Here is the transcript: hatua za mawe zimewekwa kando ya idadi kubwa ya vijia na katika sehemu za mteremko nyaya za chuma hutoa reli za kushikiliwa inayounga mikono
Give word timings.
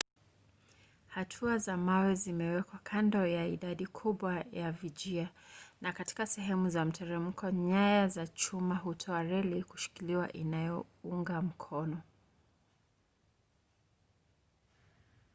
hatua 1.07 1.57
za 1.57 1.77
mawe 1.77 2.15
zimewekwa 2.15 2.79
kando 2.83 3.25
ya 3.27 3.47
idadi 3.47 3.85
kubwa 3.87 4.45
ya 4.51 4.71
vijia 4.71 5.29
na 5.81 5.93
katika 5.93 6.27
sehemu 6.27 6.69
za 6.69 6.85
mteremko 6.85 7.49
nyaya 7.51 8.07
za 8.07 8.27
chuma 8.27 8.75
hutoa 8.75 9.23
reli 9.23 9.59
za 9.59 9.65
kushikiliwa 9.65 10.33
inayounga 10.33 11.41
mikono 11.41 12.01